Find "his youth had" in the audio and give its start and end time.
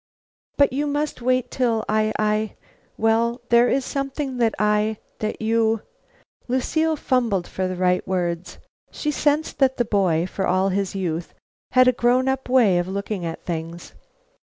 10.69-11.87